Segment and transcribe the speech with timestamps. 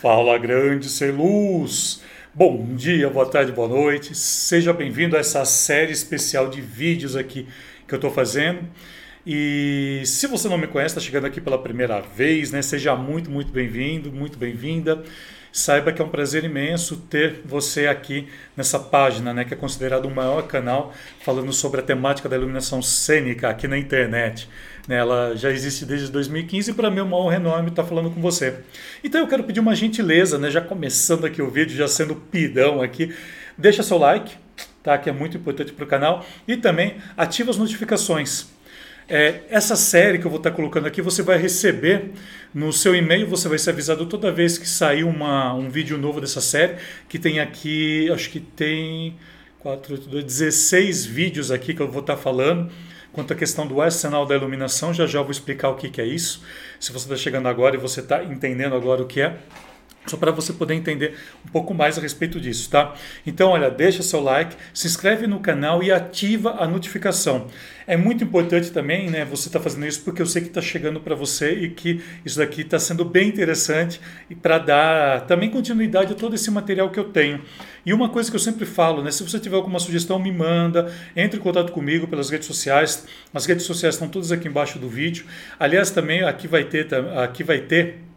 [0.00, 2.00] Fala grande ser luz!
[2.32, 4.14] Bom dia, boa tarde, boa noite.
[4.14, 7.48] Seja bem-vindo a essa série especial de vídeos aqui
[7.84, 8.60] que eu estou fazendo.
[9.26, 12.62] E se você não me conhece, está chegando aqui pela primeira vez, né?
[12.62, 15.02] Seja muito, muito bem-vindo, muito bem-vinda.
[15.50, 20.04] Saiba que é um prazer imenso ter você aqui nessa página, né, que é considerado
[20.04, 20.94] o maior canal
[21.24, 24.48] falando sobre a temática da iluminação cênica aqui na internet.
[24.88, 28.10] Né, ela já existe desde 2015 e para mim é uma honra enorme estar falando
[28.10, 28.60] com você.
[29.04, 32.80] Então eu quero pedir uma gentileza, né, já começando aqui o vídeo, já sendo pidão
[32.80, 33.14] aqui,
[33.56, 34.34] deixa seu like,
[34.82, 38.48] tá, que é muito importante para o canal, e também ativa as notificações
[39.08, 42.10] é, essa série que eu vou estar colocando aqui, você vai receber
[42.52, 46.20] no seu e-mail, você vai ser avisado toda vez que sair uma, um vídeo novo
[46.20, 46.76] dessa série,
[47.08, 49.16] que tem aqui, acho que tem
[49.60, 52.70] 4, 8, 2, 16 vídeos aqui que eu vou estar falando
[53.12, 54.92] quanto à questão do arsenal da iluminação.
[54.92, 56.42] Já já vou explicar o que, que é isso.
[56.78, 59.36] Se você está chegando agora e você está entendendo agora o que é,
[60.08, 61.14] só para você poder entender
[61.46, 62.94] um pouco mais a respeito disso, tá?
[63.26, 67.46] Então, olha, deixa seu like, se inscreve no canal e ativa a notificação.
[67.86, 69.24] É muito importante também, né?
[69.24, 72.38] Você está fazendo isso porque eu sei que está chegando para você e que isso
[72.38, 77.00] daqui está sendo bem interessante e para dar também continuidade a todo esse material que
[77.00, 77.42] eu tenho.
[77.86, 79.10] E uma coisa que eu sempre falo, né?
[79.10, 83.06] Se você tiver alguma sugestão, me manda, entre em contato comigo pelas redes sociais.
[83.32, 85.24] As redes sociais estão todas aqui embaixo do vídeo.
[85.58, 88.07] Aliás, também aqui vai ter, aqui vai ter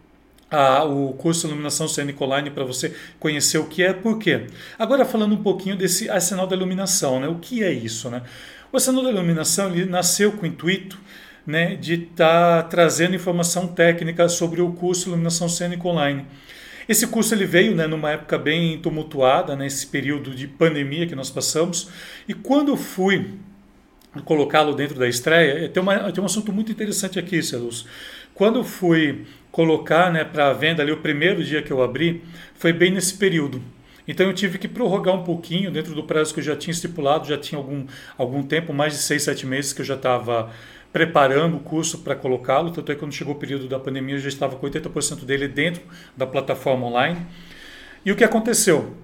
[0.52, 4.46] a, o curso Iluminação Cênica Online para você conhecer o que é, por quê.
[4.78, 7.26] Agora falando um pouquinho desse arsenal da iluminação, né?
[7.26, 8.10] o que é isso?
[8.10, 8.22] Né?
[8.70, 10.98] O arsenal da iluminação ele nasceu com o intuito
[11.46, 16.26] né, de estar tá trazendo informação técnica sobre o curso Iluminação Cênica Online.
[16.88, 21.14] Esse curso ele veio né, numa época bem tumultuada, nesse né, período de pandemia que
[21.14, 21.88] nós passamos,
[22.28, 23.38] e quando eu fui
[24.24, 27.86] colocá-lo dentro da estreia, tem, uma, tem um assunto muito interessante aqui, Celus.
[28.34, 32.72] Quando eu fui colocar né, para venda ali o primeiro dia que eu abri, foi
[32.72, 33.62] bem nesse período.
[34.08, 37.28] Então eu tive que prorrogar um pouquinho dentro do prazo que eu já tinha estipulado,
[37.28, 37.86] já tinha algum,
[38.18, 40.50] algum tempo, mais de seis, sete meses que eu já estava
[40.92, 42.70] preparando o curso para colocá-lo.
[42.72, 45.46] Tanto é que quando chegou o período da pandemia eu já estava com 80% dele
[45.46, 45.82] dentro
[46.16, 47.24] da plataforma online.
[48.04, 48.94] E o que aconteceu?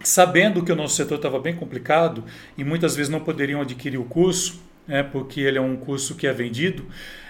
[0.00, 2.22] Sabendo que o nosso setor estava bem complicado
[2.58, 6.26] e muitas vezes não poderiam adquirir o curso, né, porque ele é um curso que
[6.26, 6.86] é vendido,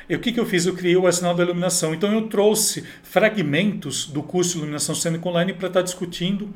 [0.09, 0.66] e o que, que eu fiz?
[0.66, 1.94] Eu criei o arsenal da iluminação.
[1.94, 6.50] Então eu trouxe fragmentos do curso Iluminação Cênica Online para estar discutindo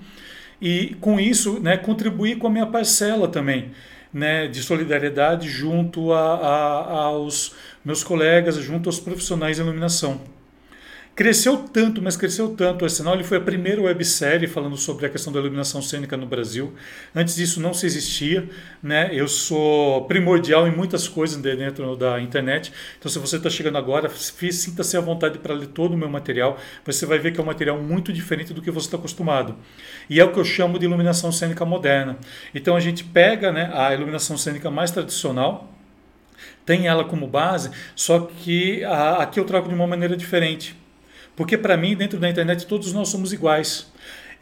[0.60, 3.70] e com isso né, contribuir com a minha parcela também.
[4.10, 7.54] Né, de solidariedade junto a, a, aos
[7.84, 10.22] meus colegas, junto aos profissionais de iluminação.
[11.18, 12.82] Cresceu tanto, mas cresceu tanto.
[12.82, 16.26] O Arsenal ele foi a primeira websérie falando sobre a questão da iluminação cênica no
[16.26, 16.72] Brasil.
[17.12, 18.48] Antes disso não se existia.
[18.80, 19.10] Né?
[19.12, 22.72] Eu sou primordial em muitas coisas dentro da internet.
[22.96, 26.56] Então, se você está chegando agora, sinta-se à vontade para ler todo o meu material.
[26.84, 29.56] Você vai ver que é um material muito diferente do que você está acostumado.
[30.08, 32.16] E é o que eu chamo de iluminação cênica moderna.
[32.54, 35.74] Então, a gente pega né, a iluminação cênica mais tradicional,
[36.64, 38.84] tem ela como base, só que
[39.18, 40.78] aqui eu trago de uma maneira diferente.
[41.38, 43.87] Porque para mim, dentro da internet, todos nós somos iguais.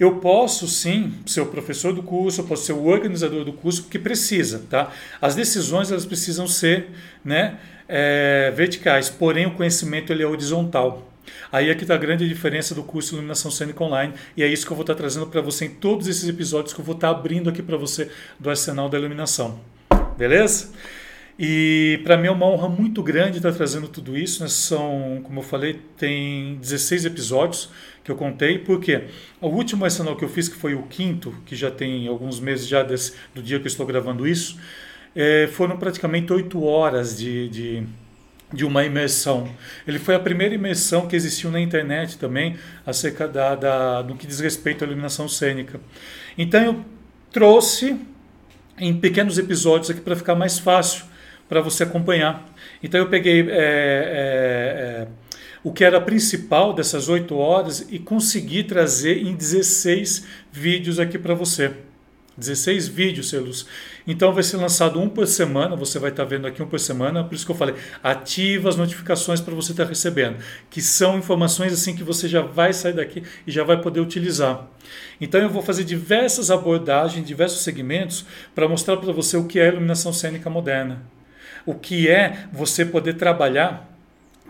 [0.01, 3.83] Eu posso sim ser o professor do curso, eu posso ser o organizador do curso,
[3.83, 4.91] porque precisa, tá?
[5.21, 6.89] As decisões elas precisam ser,
[7.23, 11.13] né, é, verticais, porém o conhecimento ele é horizontal.
[11.53, 14.65] Aí é que está a grande diferença do curso Iluminação Cênica Online e é isso
[14.65, 16.95] que eu vou estar tá trazendo para você em todos esses episódios que eu vou
[16.95, 19.61] estar tá abrindo aqui para você do Arsenal da Iluminação.
[20.17, 20.71] Beleza?
[21.39, 24.43] E para mim é uma honra muito grande estar trazendo tudo isso.
[24.43, 24.49] Né?
[24.49, 27.71] São, como eu falei, tem 16 episódios
[28.03, 29.05] que eu contei, porque
[29.41, 32.67] o último arsenal que eu fiz, que foi o quinto, que já tem alguns meses
[32.67, 34.59] já desse, do dia que eu estou gravando isso,
[35.15, 37.83] é, foram praticamente oito horas de, de,
[38.53, 39.49] de, uma imersão.
[39.87, 44.27] Ele foi a primeira imersão que existiu na internet também, acerca da, da, do que
[44.27, 45.81] diz respeito à iluminação cênica.
[46.39, 46.85] Então eu
[47.33, 47.99] trouxe
[48.79, 51.05] em pequenos episódios aqui para ficar mais fácil
[51.49, 52.47] para você acompanhar.
[52.83, 55.09] Então eu peguei é, é, é,
[55.63, 61.35] o que era principal dessas oito horas e consegui trazer em 16 vídeos aqui para
[61.35, 61.73] você.
[62.37, 63.67] 16 vídeos, Celus.
[64.07, 66.79] Então vai ser lançado um por semana, você vai estar tá vendo aqui um por
[66.79, 70.37] semana, por isso que eu falei, ativa as notificações para você estar tá recebendo,
[70.69, 74.69] que são informações assim que você já vai sair daqui e já vai poder utilizar.
[75.19, 79.69] Então eu vou fazer diversas abordagens, diversos segmentos para mostrar para você o que é
[79.69, 81.16] iluminação cênica moderna
[81.67, 83.93] o que é você poder trabalhar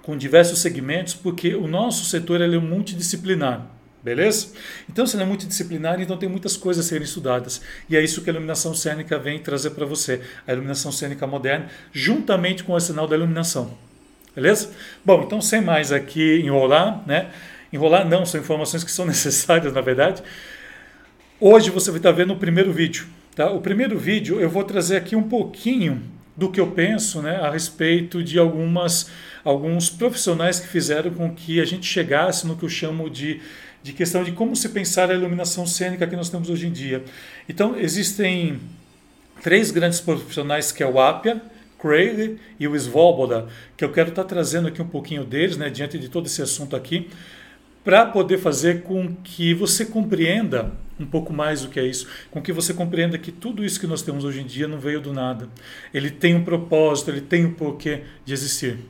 [0.03, 3.67] com diversos segmentos, porque o nosso setor é multidisciplinar.
[4.05, 4.53] Beleza?
[4.89, 7.61] Então, se ele é multidisciplinar, então tem muitas coisas a serem estudadas.
[7.91, 10.21] E é isso que a iluminação cênica vem trazer para você.
[10.47, 13.77] A iluminação cênica moderna, juntamente com o arsenal da iluminação.
[14.33, 14.71] Beleza?
[15.05, 17.31] Bom, então sem mais aqui enrolar, né?
[17.73, 20.23] enrolar não, são informações que são necessárias, na verdade.
[21.41, 23.09] Hoje você vai estar vendo o primeiro vídeo.
[23.35, 23.51] Tá?
[23.51, 27.51] O primeiro vídeo eu vou trazer aqui um pouquinho do que eu penso né, a
[27.51, 29.11] respeito de algumas,
[29.43, 33.41] alguns profissionais que fizeram com que a gente chegasse no que eu chamo de,
[33.83, 37.03] de questão de como se pensar a iluminação cênica que nós temos hoje em dia.
[37.49, 38.61] Então, existem
[39.43, 41.41] três grandes profissionais que é o Apia,
[41.79, 43.47] Craig e o Svoboda,
[43.77, 46.75] que eu quero estar trazendo aqui um pouquinho deles, né, diante de todo esse assunto
[46.75, 47.09] aqui,
[47.87, 52.43] para poder fazer com que você compreenda um pouco mais do que é isso, com
[52.43, 55.13] que você compreenda que tudo isso que nós temos hoje em dia não veio do
[55.13, 55.49] nada.
[55.95, 58.81] Ele tem um propósito, ele tem um porquê de existir.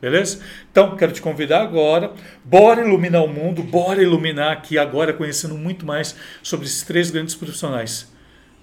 [0.00, 0.40] Beleza?
[0.68, 2.12] Então, quero te convidar agora,
[2.44, 7.36] bora iluminar o mundo, bora iluminar aqui agora, conhecendo muito mais sobre esses três grandes
[7.36, 8.12] profissionais.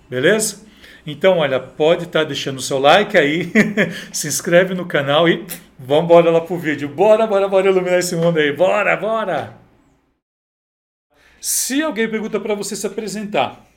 [0.09, 0.65] Beleza?
[1.07, 3.50] Então, olha, pode estar tá deixando o seu like aí,
[4.12, 5.45] se inscreve no canal e
[5.79, 6.89] vamos embora lá pro vídeo.
[6.89, 8.51] Bora, bora, bora iluminar esse mundo aí.
[8.51, 9.61] Bora, bora!
[11.41, 13.67] Se alguém pergunta para você se apresentar,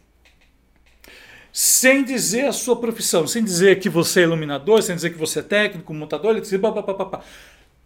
[1.51, 5.39] sem dizer a sua profissão, sem dizer que você é iluminador, sem dizer que você
[5.39, 6.61] é técnico, montador, etc.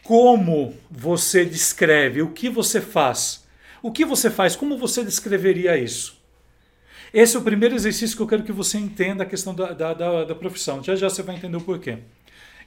[0.02, 2.22] Como você descreve?
[2.22, 3.46] O que você faz?
[3.80, 4.56] O que você faz?
[4.56, 6.20] Como você descreveria isso?
[7.14, 9.94] Esse é o primeiro exercício que eu quero que você entenda a questão da, da,
[9.94, 10.82] da, da profissão.
[10.82, 11.98] Já já você vai entender o porquê.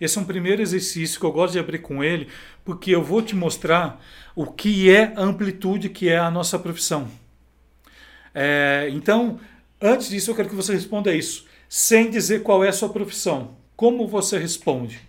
[0.02, 2.28] Esse é um primeiro exercício que eu gosto de abrir com ele,
[2.66, 4.04] porque eu vou te mostrar
[4.36, 7.08] o que é amplitude que é a nossa profissão.
[8.34, 9.40] É, então,
[9.80, 13.56] antes disso, eu quero que você responda isso, sem dizer qual é a sua profissão.
[13.76, 15.00] Como você responde?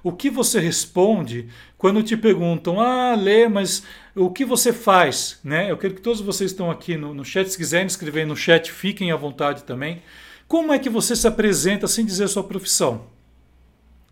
[0.00, 3.82] O que você responde quando te perguntam, ah, Lê, mas
[4.14, 5.40] o que você faz?
[5.42, 5.68] Né?
[5.70, 8.70] Eu quero que todos vocês estão aqui no, no chat, se quiserem escrever no chat,
[8.70, 10.02] fiquem à vontade também.
[10.46, 13.06] Como é que você se apresenta sem dizer a sua profissão?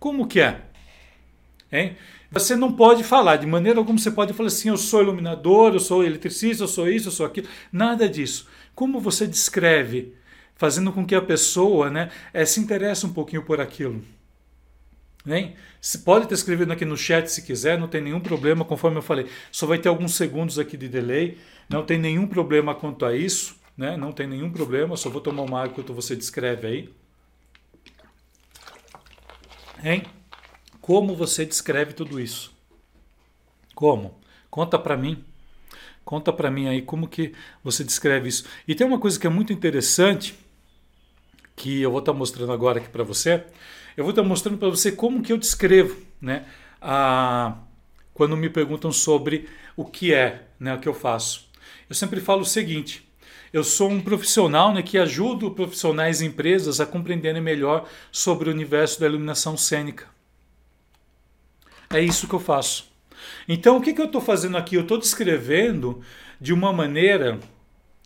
[0.02, 0.62] Como que é?
[1.70, 1.96] Hein?
[2.28, 5.78] Você não pode falar, de maneira alguma você pode falar assim, eu sou iluminador, eu
[5.78, 7.46] sou eletricista, eu sou isso, eu sou aquilo.
[7.70, 8.49] Nada disso.
[8.75, 10.16] Como você descreve,
[10.56, 14.02] fazendo com que a pessoa né, é, se interesse um pouquinho por aquilo.
[15.25, 15.54] Hein?
[15.81, 19.02] Você pode estar escrevendo aqui no chat se quiser, não tem nenhum problema, conforme eu
[19.02, 19.28] falei.
[19.52, 21.38] Só vai ter alguns segundos aqui de delay,
[21.69, 23.96] não tem nenhum problema quanto a isso, né?
[23.96, 27.01] não tem nenhum problema, só vou tomar uma água enquanto você descreve aí.
[29.82, 30.05] Hein?
[30.81, 32.52] Como você descreve tudo isso?
[33.75, 34.19] Como?
[34.50, 35.25] Conta para mim.
[36.05, 37.32] Conta para mim aí como que
[37.62, 38.44] você descreve isso.
[38.67, 40.34] E tem uma coisa que é muito interessante
[41.56, 43.44] que eu vou estar tá mostrando agora aqui para você.
[43.96, 46.46] Eu vou estar tá mostrando para você como que eu descrevo, né?
[46.81, 47.56] A,
[48.14, 51.49] quando me perguntam sobre o que é, né, o que eu faço.
[51.88, 53.08] Eu sempre falo o seguinte:
[53.52, 58.52] eu sou um profissional né, que ajudo profissionais e empresas a compreenderem melhor sobre o
[58.52, 60.06] universo da iluminação cênica.
[61.90, 62.90] É isso que eu faço.
[63.46, 64.76] Então, o que, que eu estou fazendo aqui?
[64.76, 66.00] Eu estou descrevendo
[66.40, 67.38] de uma maneira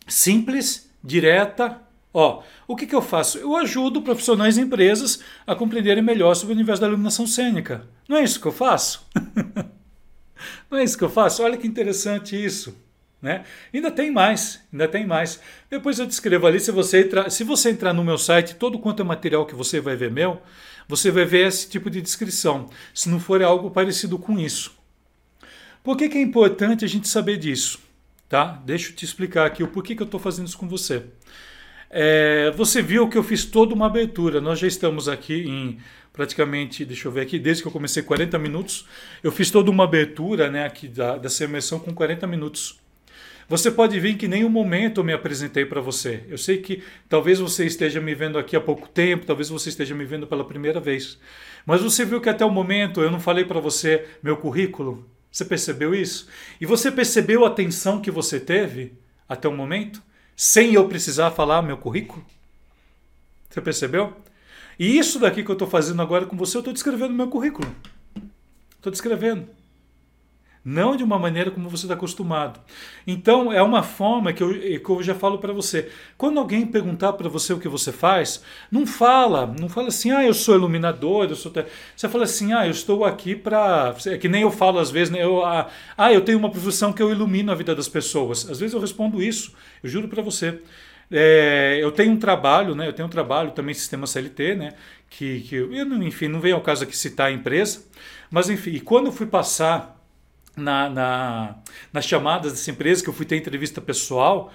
[0.05, 1.81] simples, direta.
[2.13, 3.37] Ó, o que, que eu faço?
[3.37, 7.87] Eu ajudo profissionais e empresas a compreenderem melhor sobre o universo da iluminação cênica.
[8.07, 9.07] Não é isso que eu faço?
[10.69, 11.41] Não é isso que eu faço?
[11.41, 12.75] Olha que interessante isso.
[13.21, 13.43] Né?
[13.73, 15.39] Ainda tem mais, ainda tem mais.
[15.69, 19.01] Depois eu descrevo ali, se você, entrar, se você entrar no meu site, todo quanto
[19.01, 20.41] é material que você vai ver meu,
[20.87, 24.77] você vai ver esse tipo de descrição, se não for algo parecido com isso.
[25.83, 27.79] Por que, que é importante a gente saber disso?
[28.29, 28.61] Tá?
[28.65, 31.03] Deixa eu te explicar aqui o porquê que eu estou fazendo isso com você.
[31.89, 34.41] É, você viu que eu fiz toda uma abertura.
[34.41, 35.79] Nós já estamos aqui em
[36.11, 38.85] praticamente, deixa eu ver aqui, desde que eu comecei 40 minutos.
[39.23, 42.79] Eu fiz toda uma abertura né, aqui da, dessa imersão com 40 minutos.
[43.49, 46.23] Você pode ver que em nenhum momento eu me apresentei para você.
[46.27, 49.95] Eu sei que talvez você esteja me vendo aqui há pouco tempo, talvez você esteja
[49.95, 51.17] me vendo pela primeira vez.
[51.65, 55.09] Mas você viu que até o momento eu não falei para você meu currículo?
[55.31, 56.27] Você percebeu isso?
[56.59, 58.93] E você percebeu a atenção que você teve
[59.29, 60.03] até o momento?
[60.35, 62.25] Sem eu precisar falar meu currículo?
[63.49, 64.13] Você percebeu?
[64.77, 67.73] E isso daqui que eu estou fazendo agora com você, eu estou descrevendo meu currículo.
[68.77, 69.56] Estou descrevendo
[70.67, 72.59] não de uma maneira como você está acostumado.
[73.07, 75.89] Então, é uma forma que eu, que eu já falo para você.
[76.17, 80.25] Quando alguém perguntar para você o que você faz, não fala, não fala assim, ah,
[80.25, 81.53] eu sou iluminador, eu sou.
[81.95, 83.95] Você fala assim, ah, eu estou aqui para.
[84.07, 85.23] É que nem eu falo às vezes, né?
[85.23, 88.49] eu, ah, ah, eu tenho uma profissão que eu ilumino a vida das pessoas.
[88.49, 90.59] Às vezes eu respondo isso, eu juro para você.
[91.09, 92.89] É, eu tenho um trabalho, né?
[92.89, 94.73] Eu tenho um trabalho também sistema CLT, né?
[95.09, 97.85] Que, que eu, enfim, não veio ao caso aqui citar a empresa,
[98.29, 99.96] mas enfim, e quando eu fui passar
[100.57, 101.55] na, na,
[101.93, 104.51] nas chamadas dessa empresa, que eu fui ter entrevista pessoal,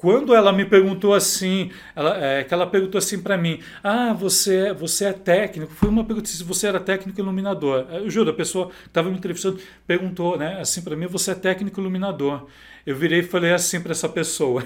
[0.00, 4.68] quando ela me perguntou assim, ela, é, que ela perguntou assim para mim, ah, você,
[4.68, 5.70] é, você é técnico?
[5.74, 7.86] Foi uma pergunta se você era técnico iluminador.
[7.90, 11.34] Eu juro, a pessoa que estava me entrevistando perguntou, né, assim para mim, você é
[11.34, 12.46] técnico iluminador.
[12.86, 14.64] Eu virei e falei assim para essa pessoa.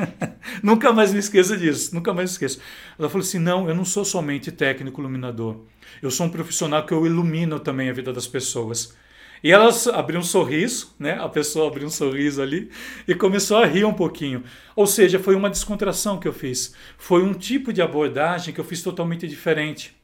[0.62, 2.60] nunca mais me esqueça disso, nunca mais me esqueça.
[2.98, 5.62] Ela falou assim: não, eu não sou somente técnico iluminador.
[6.02, 8.94] Eu sou um profissional que eu ilumino também a vida das pessoas.
[9.42, 11.18] E ela abriu um sorriso, né?
[11.20, 12.70] A pessoa abriu um sorriso ali
[13.06, 14.42] e começou a rir um pouquinho.
[14.74, 16.74] Ou seja, foi uma descontração que eu fiz.
[16.98, 19.94] Foi um tipo de abordagem que eu fiz totalmente diferente.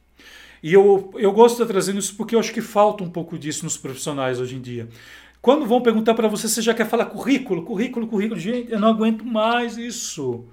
[0.62, 3.65] E eu, eu gosto de trazer isso porque eu acho que falta um pouco disso
[3.65, 4.89] nos profissionais hoje em dia.
[5.41, 8.39] Quando vão perguntar para você, você já quer falar currículo, currículo, currículo.
[8.39, 10.47] Gente, eu não aguento mais isso.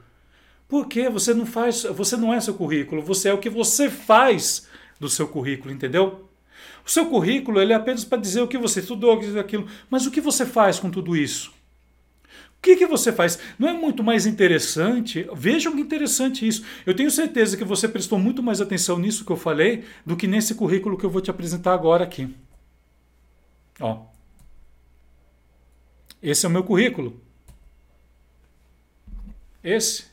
[0.67, 1.09] Por quê?
[1.09, 4.67] Você não faz, você não é seu currículo, você é o que você faz
[5.00, 6.28] do seu currículo, entendeu?
[6.89, 10.12] O seu currículo ele é apenas para dizer o que você estudou, aquilo, mas o
[10.12, 11.51] que você faz com tudo isso?
[12.58, 13.38] O que, que você faz?
[13.60, 15.29] Não é muito mais interessante?
[15.36, 16.65] Vejam que interessante isso.
[16.88, 20.25] Eu tenho certeza que você prestou muito mais atenção nisso que eu falei do que
[20.25, 22.36] nesse currículo que eu vou te apresentar agora aqui.
[23.79, 24.05] Ó.
[26.24, 27.22] Esse é o meu currículo.
[29.63, 30.08] Esse.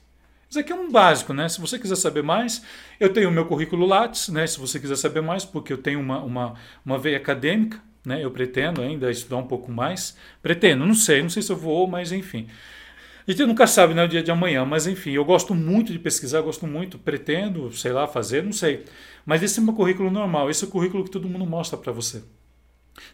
[0.56, 1.50] Isso aqui é um básico, né?
[1.50, 2.62] Se você quiser saber mais,
[2.98, 4.46] eu tenho o meu currículo Lattes, né?
[4.46, 8.25] Se você quiser saber mais, porque eu tenho uma, uma, uma veia acadêmica, né?
[8.25, 10.16] Eu pretendo ainda estudar um pouco mais.
[10.40, 12.48] Pretendo, não sei, não sei se eu vou, mas enfim.
[13.28, 15.98] A gente nunca sabe né, o dia de amanhã, mas enfim, eu gosto muito de
[15.98, 18.82] pesquisar, gosto muito, pretendo, sei lá, fazer, não sei.
[19.26, 21.92] Mas esse é meu currículo normal, esse é o currículo que todo mundo mostra para
[21.92, 22.22] você.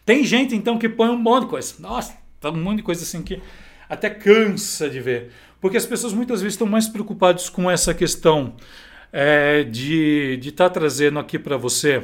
[0.05, 1.75] Tem gente então que põe um monte de coisa.
[1.79, 3.41] Nossa, tá um monte de coisa assim que
[3.89, 5.31] até cansa de ver.
[5.63, 8.53] Porque as pessoas muitas vezes estão mais preocupadas com essa questão
[9.13, 12.03] é, de estar tá trazendo aqui para você,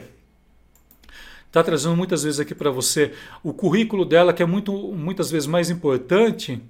[1.45, 3.11] está trazendo muitas vezes aqui para você
[3.43, 6.61] o currículo dela, que é muito, muitas vezes mais importante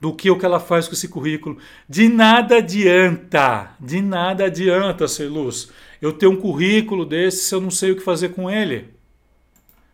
[0.00, 1.58] do que o que ela faz com esse currículo.
[1.88, 5.72] De nada adianta, de nada adianta, ser luz.
[6.00, 8.94] Eu tenho um currículo desse se eu não sei o que fazer com ele.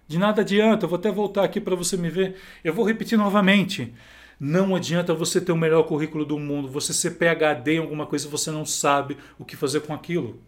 [0.06, 2.36] De nada adianta, eu vou até voltar aqui para você me ver.
[2.62, 3.94] Eu vou repetir novamente.
[4.38, 8.26] Não adianta você ter o melhor currículo do mundo, você ser PhD em alguma coisa
[8.26, 10.40] e você não sabe o que fazer com aquilo.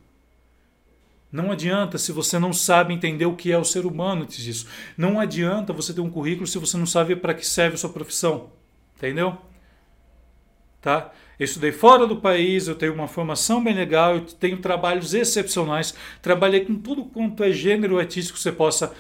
[1.30, 4.66] Não adianta se você não sabe entender o que é o ser humano antes disso.
[4.96, 7.90] Não adianta você ter um currículo se você não sabe para que serve a sua
[7.90, 8.50] profissão.
[8.96, 9.36] Entendeu?
[10.80, 11.12] Tá?
[11.38, 15.94] Eu estudei fora do país, eu tenho uma formação bem legal, eu tenho trabalhos excepcionais,
[16.22, 18.94] trabalhei com tudo quanto é gênero artístico que você possa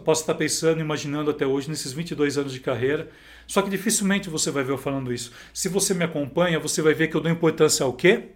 [0.00, 3.10] posso estar pensando, imaginando até hoje, nesses 22 anos de carreira.
[3.46, 5.32] Só que dificilmente você vai ver eu falando isso.
[5.52, 8.30] Se você me acompanha, você vai ver que eu dou importância ao quê?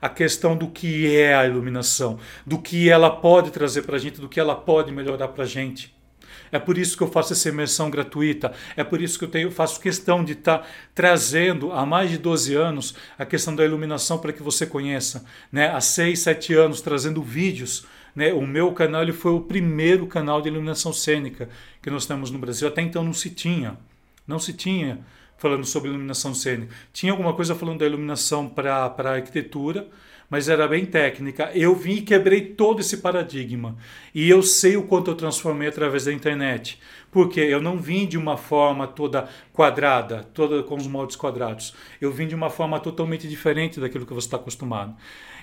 [0.00, 4.20] A questão do que é a iluminação, do que ela pode trazer para a gente,
[4.20, 5.96] do que ela pode melhorar para a gente.
[6.52, 8.52] É por isso que eu faço essa imersão gratuita.
[8.76, 12.18] É por isso que eu tenho, faço questão de estar tá trazendo há mais de
[12.18, 15.24] 12 anos a questão da iluminação para que você conheça.
[15.50, 15.68] Né?
[15.68, 18.32] Há 6, 7 anos trazendo vídeos né?
[18.32, 21.50] O meu canal ele foi o primeiro canal de iluminação cênica
[21.82, 22.66] que nós temos no Brasil.
[22.66, 23.78] Até então não se tinha.
[24.26, 25.00] Não se tinha
[25.36, 26.74] falando sobre iluminação cênica.
[26.94, 29.86] Tinha alguma coisa falando da iluminação para a arquitetura,
[30.30, 31.50] mas era bem técnica.
[31.54, 33.76] Eu vim e quebrei todo esse paradigma.
[34.14, 36.80] E eu sei o quanto eu transformei através da internet.
[37.10, 41.74] Porque eu não vim de uma forma toda quadrada, toda com os moldes quadrados.
[42.00, 44.96] Eu vim de uma forma totalmente diferente daquilo que você está acostumado.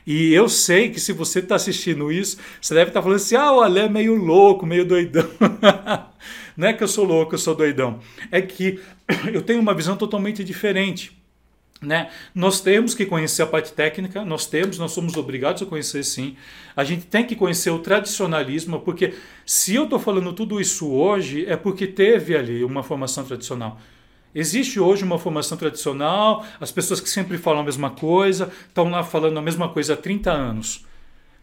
[0.05, 3.35] E eu sei que se você está assistindo isso, você deve estar tá falando assim:
[3.35, 5.27] ah, o Alé é meio louco, meio doidão.
[6.55, 7.99] Não é que eu sou louco, eu sou doidão.
[8.31, 8.79] É que
[9.33, 11.17] eu tenho uma visão totalmente diferente.
[11.81, 12.09] Né?
[12.33, 16.37] Nós temos que conhecer a parte técnica, nós temos, nós somos obrigados a conhecer sim.
[16.75, 19.13] A gente tem que conhecer o tradicionalismo, porque
[19.45, 23.79] se eu estou falando tudo isso hoje, é porque teve ali uma formação tradicional.
[24.35, 29.03] Existe hoje uma formação tradicional, as pessoas que sempre falam a mesma coisa, estão lá
[29.03, 30.85] falando a mesma coisa há 30 anos.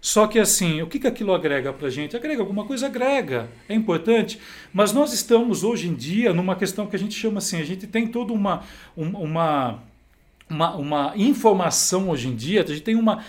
[0.00, 2.16] Só que assim, o que, que aquilo agrega para a gente?
[2.16, 2.86] Agrega alguma coisa?
[2.86, 4.40] Agrega, é importante.
[4.72, 7.86] Mas nós estamos hoje em dia numa questão que a gente chama assim, a gente
[7.86, 8.62] tem toda uma,
[8.96, 9.78] uma,
[10.48, 13.22] uma, uma informação hoje em dia, a gente tem uma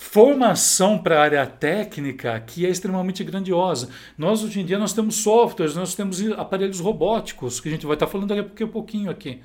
[0.00, 3.88] formação para a área técnica que é extremamente grandiosa.
[4.16, 7.96] Nós hoje em dia nós temos softwares, nós temos aparelhos robóticos, que a gente vai
[7.96, 9.40] estar falando daqui a pouquinho aqui.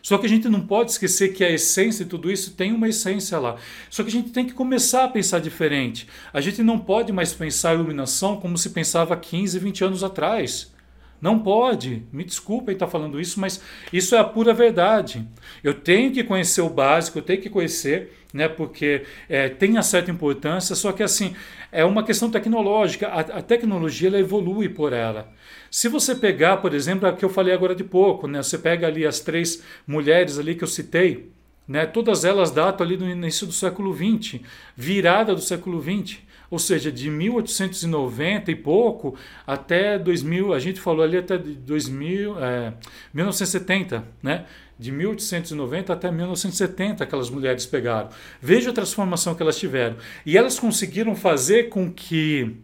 [0.00, 2.88] Só que a gente não pode esquecer que a essência de tudo isso tem uma
[2.88, 3.56] essência lá.
[3.90, 6.06] Só que a gente tem que começar a pensar diferente.
[6.32, 10.72] A gente não pode mais pensar iluminação como se pensava 15, 20 anos atrás.
[11.20, 12.02] Não pode.
[12.12, 13.60] Me desculpem estar falando isso, mas
[13.92, 15.26] isso é a pura verdade.
[15.62, 18.48] Eu tenho que conhecer o básico, eu tenho que conhecer né?
[18.48, 21.34] Porque é, tem uma certa importância, só que assim
[21.72, 23.08] é uma questão tecnológica.
[23.08, 25.32] A, a, tecnologia ela evolui por ela.
[25.70, 28.42] Se você pegar, por exemplo, a que eu falei agora de pouco, né?
[28.42, 31.30] Você pega ali as três mulheres ali que eu citei,
[31.66, 31.86] né?
[31.86, 34.40] Todas elas datam ali do início do século XX,
[34.76, 36.18] virada do século XX.
[36.50, 42.72] Ou seja, de 1890 e pouco até 2000, a gente falou ali até 2000, é,
[43.12, 44.46] 1970, né?
[44.78, 48.10] De 1890 até 1970 aquelas mulheres pegaram.
[48.40, 49.96] Veja a transformação que elas tiveram.
[50.24, 52.56] E elas conseguiram fazer com que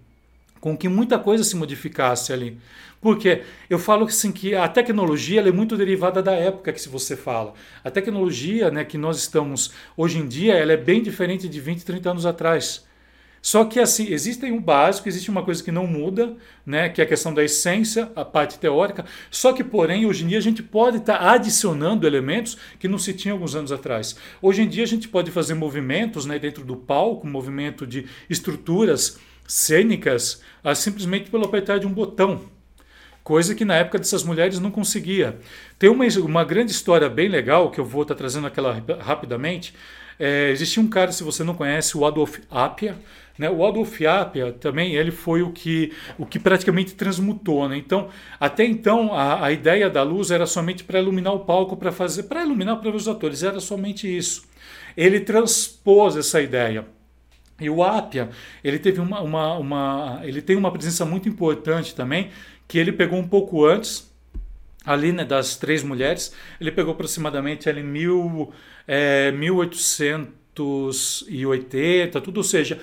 [0.61, 2.57] com que muita coisa se modificasse ali.
[3.01, 7.17] Porque eu falo assim que a tecnologia é muito derivada da época que se você
[7.17, 7.53] fala.
[7.83, 11.85] A tecnologia né, que nós estamos hoje em dia ela é bem diferente de 20,
[11.85, 12.87] 30 anos atrás.
[13.43, 17.05] Só que assim, existe um básico, existe uma coisa que não muda, né, que é
[17.05, 19.05] a questão da essência, a parte teórica.
[19.33, 22.99] Só que, porém, hoje em dia a gente pode estar tá adicionando elementos que não
[22.99, 24.17] se tinha alguns anos atrás.
[24.41, 29.19] Hoje em dia a gente pode fazer movimentos né, dentro do palco, movimento de estruturas
[29.45, 32.43] cênicas, ah, simplesmente pelo apertar de um botão.
[33.25, 35.39] Coisa que na época dessas mulheres não conseguia.
[35.81, 39.75] Tem uma, uma grande história bem legal que eu vou estar tá trazendo aquela rapidamente.
[40.25, 42.97] É, existia um cara, se você não conhece, o Adolf Appia,
[43.37, 43.51] né?
[43.51, 47.69] O Adolf Appia também ele foi o que, o que praticamente transmutou.
[47.69, 47.77] Né?
[47.77, 51.91] Então, até então, a, a ideia da luz era somente para iluminar o palco, para
[51.91, 54.45] fazer, para iluminar para os atores, era somente isso.
[54.97, 56.87] Ele transpôs essa ideia.
[57.61, 58.31] E o Appia,
[58.63, 62.31] ele teve uma, uma, uma, ele tem uma presença muito importante também,
[62.69, 64.09] que ele pegou um pouco antes,
[64.85, 68.53] ali né, das três mulheres, ele pegou aproximadamente ali mil,
[68.87, 72.81] é, 1880, tudo, ou seja,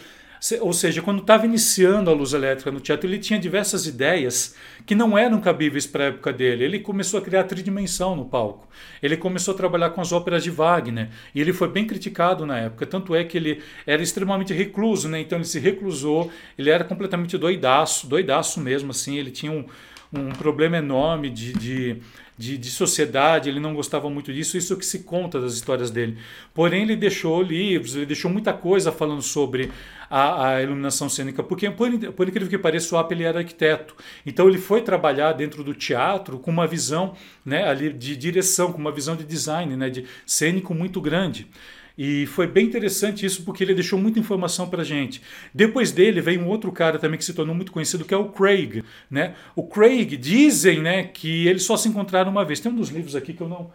[0.61, 4.95] ou seja, quando estava iniciando a luz elétrica no teatro, ele tinha diversas ideias que
[4.95, 6.63] não eram cabíveis para a época dele.
[6.63, 8.65] Ele começou a criar tridimensão no palco.
[9.03, 12.57] Ele começou a trabalhar com as óperas de Wagner e ele foi bem criticado na
[12.57, 12.85] época.
[12.85, 15.19] Tanto é que ele era extremamente recluso, né?
[15.19, 16.31] Então ele se reclusou.
[16.57, 19.17] Ele era completamente doidaço, doidaço mesmo, assim.
[19.17, 19.65] Ele tinha um,
[20.11, 22.01] um problema enorme de, de
[22.39, 26.17] de, de, sociedade, ele não gostava muito disso, isso que se conta das histórias dele.
[26.53, 29.69] Porém, ele deixou livros, ele deixou muita coisa falando sobre
[30.09, 33.93] a, a iluminação cênica, porque, por, por, incrível que pareça, o Apple ele era arquiteto.
[34.25, 37.13] Então, ele foi trabalhar dentro do teatro com uma visão
[37.43, 41.45] né, ali de direção, com uma visão de design, né, de cênico muito grande.
[42.01, 45.21] E foi bem interessante isso porque ele deixou muita informação para gente.
[45.53, 48.29] Depois dele veio um outro cara também que se tornou muito conhecido, que é o
[48.29, 48.85] Craig.
[49.11, 49.35] Né?
[49.53, 52.61] O Craig, dizem né, que eles só se encontraram uma vez.
[52.61, 53.69] Tem um dos livros aqui que eu não.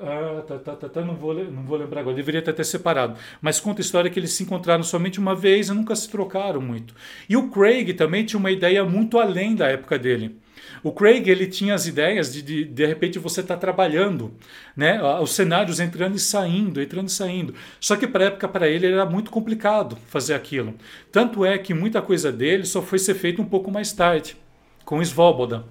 [0.00, 3.16] Ah, tá, tá, tá, tá, não, vou, não vou lembrar agora, deveria ter até separado.
[3.40, 6.60] Mas conta a história que eles se encontraram somente uma vez e nunca se trocaram
[6.60, 6.92] muito.
[7.28, 10.40] E o Craig também tinha uma ideia muito além da época dele.
[10.82, 14.32] O Craig ele tinha as ideias de de, de repente você estar tá trabalhando,
[14.76, 15.00] né?
[15.20, 17.54] Os cenários entrando e saindo, entrando e saindo.
[17.80, 20.74] Só que para época para ele era muito complicado fazer aquilo.
[21.12, 24.36] Tanto é que muita coisa dele só foi ser feita um pouco mais tarde,
[24.84, 25.64] com Svoboda.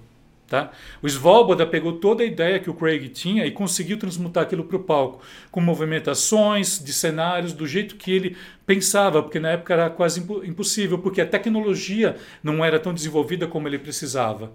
[0.50, 0.72] Tá?
[1.00, 4.76] O Svoboda pegou toda a ideia que o Craig tinha e conseguiu transmutar aquilo para
[4.76, 8.36] o palco, com movimentações de cenários do jeito que ele
[8.66, 13.68] pensava, porque na época era quase impossível, porque a tecnologia não era tão desenvolvida como
[13.68, 14.50] ele precisava.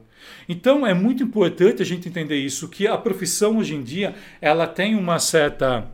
[0.50, 4.68] Então é muito importante a gente entender isso, que a profissão hoje em dia ela
[4.68, 5.90] tem uma certa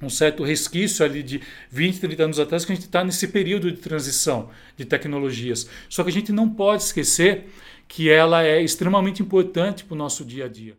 [0.00, 3.70] um certo resquício ali de 20, 30 anos atrás que a gente está nesse período
[3.70, 5.68] de transição de tecnologias.
[5.88, 7.48] Só que a gente não pode esquecer
[7.88, 10.78] que ela é extremamente importante para o nosso dia a dia.